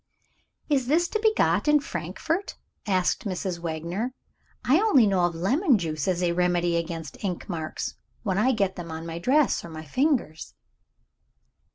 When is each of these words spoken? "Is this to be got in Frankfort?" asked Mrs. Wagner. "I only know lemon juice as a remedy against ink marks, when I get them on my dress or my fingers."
"Is 0.67 0.87
this 0.87 1.07
to 1.09 1.19
be 1.19 1.31
got 1.35 1.67
in 1.67 1.79
Frankfort?" 1.79 2.55
asked 2.87 3.23
Mrs. 3.23 3.59
Wagner. 3.59 4.15
"I 4.65 4.79
only 4.81 5.05
know 5.05 5.27
lemon 5.27 5.77
juice 5.77 6.07
as 6.07 6.23
a 6.23 6.31
remedy 6.31 6.75
against 6.75 7.23
ink 7.23 7.47
marks, 7.47 7.93
when 8.23 8.39
I 8.39 8.51
get 8.51 8.77
them 8.77 8.89
on 8.89 9.05
my 9.05 9.19
dress 9.19 9.63
or 9.63 9.69
my 9.69 9.85
fingers." 9.85 10.55